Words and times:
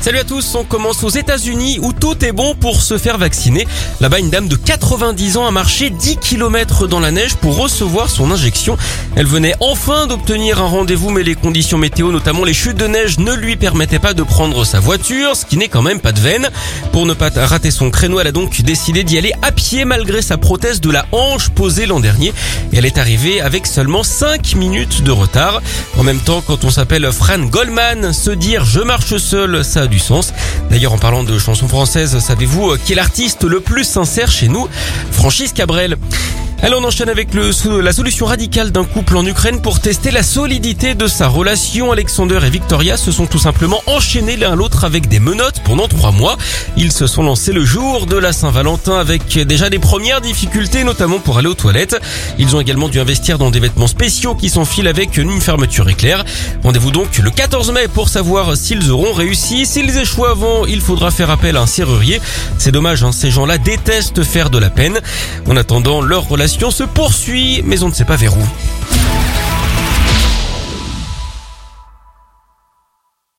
Salut 0.00 0.18
à 0.18 0.24
tous, 0.24 0.54
on 0.54 0.62
commence 0.62 1.02
aux 1.02 1.08
États-Unis 1.08 1.80
où 1.82 1.92
tout 1.92 2.24
est 2.24 2.30
bon 2.30 2.54
pour 2.54 2.82
se 2.82 2.96
faire 2.98 3.18
vacciner. 3.18 3.66
Là-bas, 4.00 4.20
une 4.20 4.30
dame 4.30 4.46
de 4.46 4.54
90 4.54 5.36
ans 5.36 5.46
a 5.46 5.50
marché 5.50 5.90
10 5.90 6.18
km 6.18 6.86
dans 6.86 7.00
la 7.00 7.10
neige 7.10 7.34
pour 7.34 7.56
recevoir 7.56 8.08
son 8.08 8.30
injection. 8.30 8.78
Elle 9.16 9.26
venait 9.26 9.54
enfin 9.58 10.06
d'obtenir 10.06 10.62
un 10.62 10.66
rendez-vous, 10.66 11.10
mais 11.10 11.24
les 11.24 11.34
conditions 11.34 11.78
météo, 11.78 12.12
notamment 12.12 12.44
les 12.44 12.54
chutes 12.54 12.76
de 12.76 12.86
neige, 12.86 13.18
ne 13.18 13.34
lui 13.34 13.56
permettaient 13.56 13.98
pas 13.98 14.14
de 14.14 14.22
prendre 14.22 14.64
sa 14.64 14.78
voiture, 14.78 15.34
ce 15.34 15.44
qui 15.44 15.56
n'est 15.56 15.68
quand 15.68 15.82
même 15.82 16.00
pas 16.00 16.12
de 16.12 16.20
veine. 16.20 16.48
Pour 16.92 17.04
ne 17.04 17.12
pas 17.12 17.30
rater 17.34 17.72
son 17.72 17.90
créneau, 17.90 18.20
elle 18.20 18.28
a 18.28 18.32
donc 18.32 18.62
décidé 18.62 19.02
d'y 19.02 19.18
aller 19.18 19.32
à 19.42 19.50
pied 19.50 19.84
malgré 19.84 20.22
sa 20.22 20.38
prothèse 20.38 20.80
de 20.80 20.90
la 20.90 21.06
hanche 21.10 21.50
posée 21.50 21.86
l'an 21.86 21.98
dernier. 21.98 22.32
Et 22.72 22.78
elle 22.78 22.86
est 22.86 22.98
arrivée 22.98 23.40
avec 23.40 23.66
seulement 23.66 24.04
5 24.04 24.54
minutes 24.54 25.02
de 25.02 25.10
retard. 25.10 25.60
En 25.98 26.04
même 26.04 26.20
temps, 26.20 26.40
quand 26.40 26.64
on 26.64 26.70
s'appelle 26.70 27.10
Fran 27.12 27.40
Goldman, 27.40 28.12
se 28.12 28.30
dire 28.30 28.64
je 28.64 28.80
marche 28.80 29.16
seul, 29.16 29.64
ça 29.64 29.82
a 29.82 29.86
du 29.88 29.97
D'ailleurs, 30.70 30.92
en 30.92 30.98
parlant 30.98 31.24
de 31.24 31.38
chansons 31.38 31.68
françaises, 31.68 32.18
savez-vous 32.18 32.76
qui 32.84 32.92
est 32.92 32.96
l'artiste 32.96 33.44
le 33.44 33.60
plus 33.60 33.84
sincère 33.84 34.30
chez 34.30 34.48
nous? 34.48 34.68
Francis 35.10 35.52
Cabrel. 35.52 35.96
Elle 36.60 36.74
on 36.74 36.82
enchaîne 36.82 37.08
avec 37.08 37.34
le, 37.34 37.80
la 37.80 37.92
solution 37.92 38.26
radicale 38.26 38.72
d'un 38.72 38.82
couple 38.82 39.16
en 39.16 39.24
Ukraine 39.24 39.62
pour 39.62 39.78
tester 39.78 40.10
la 40.10 40.24
solidité 40.24 40.96
de 40.96 41.06
sa 41.06 41.28
relation. 41.28 41.92
Alexander 41.92 42.40
et 42.44 42.50
Victoria 42.50 42.96
se 42.96 43.12
sont 43.12 43.26
tout 43.26 43.38
simplement 43.38 43.80
enchaînés 43.86 44.36
l'un 44.36 44.56
l'autre 44.56 44.84
avec 44.84 45.08
des 45.08 45.20
menottes 45.20 45.60
pendant 45.64 45.86
trois 45.86 46.10
mois. 46.10 46.36
Ils 46.76 46.90
se 46.90 47.06
sont 47.06 47.22
lancés 47.22 47.52
le 47.52 47.64
jour 47.64 48.06
de 48.06 48.16
la 48.16 48.32
Saint-Valentin 48.32 48.98
avec 48.98 49.38
déjà 49.38 49.70
des 49.70 49.78
premières 49.78 50.20
difficultés, 50.20 50.82
notamment 50.82 51.20
pour 51.20 51.38
aller 51.38 51.46
aux 51.46 51.54
toilettes. 51.54 51.96
Ils 52.40 52.56
ont 52.56 52.60
également 52.60 52.88
dû 52.88 52.98
investir 52.98 53.38
dans 53.38 53.52
des 53.52 53.60
vêtements 53.60 53.86
spéciaux 53.86 54.34
qui 54.34 54.50
s'enfilent 54.50 54.88
avec 54.88 55.16
une 55.16 55.40
fermeture 55.40 55.88
éclair. 55.88 56.24
Rendez-vous 56.64 56.90
donc 56.90 57.18
le 57.18 57.30
14 57.30 57.70
mai 57.70 57.86
pour 57.86 58.08
savoir 58.08 58.56
s'ils 58.56 58.90
auront 58.90 59.12
réussi. 59.12 59.64
S'ils 59.64 59.96
échouent 59.96 60.26
avant, 60.26 60.66
il 60.66 60.80
faudra 60.80 61.12
faire 61.12 61.30
appel 61.30 61.56
à 61.56 61.62
un 61.62 61.66
serrurier. 61.66 62.20
C'est 62.58 62.72
dommage, 62.72 63.04
hein, 63.04 63.12
ces 63.12 63.30
gens-là 63.30 63.58
détestent 63.58 64.24
faire 64.24 64.50
de 64.50 64.58
la 64.58 64.70
peine. 64.70 64.98
En 65.48 65.56
attendant, 65.56 66.00
leur 66.00 66.26
relation 66.26 66.47
se 66.48 66.84
poursuit, 66.84 67.62
mais 67.64 67.82
on 67.82 67.88
ne 67.88 67.94
sait 67.94 68.04
pas 68.04 68.16
vers 68.16 68.36
où. 68.36 68.42